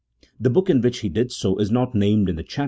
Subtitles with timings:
[0.39, 2.45] The book in which he did so is not named in 1 See Note 10.
[2.55, 2.59] CHAP.